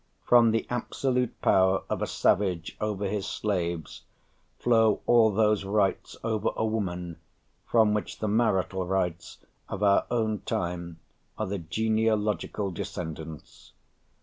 From 0.25 0.49
the 0.49 0.65
absolute 0.67 1.39
power 1.43 1.83
of 1.87 2.01
a 2.01 2.07
savage 2.07 2.75
over 2.81 3.05
his 3.05 3.27
slaves 3.27 4.01
flow 4.57 5.01
all 5.05 5.31
those 5.31 5.63
rights 5.63 6.17
over 6.23 6.49
a 6.55 6.65
woman 6.65 7.17
from 7.67 7.93
which 7.93 8.17
the 8.17 8.27
marital 8.27 8.83
rights 8.87 9.37
of 9.69 9.83
our 9.83 10.07
own 10.09 10.39
time 10.39 10.99
are 11.37 11.45
the 11.45 11.59
genealogical 11.59 12.71
descendants.... 12.71 13.73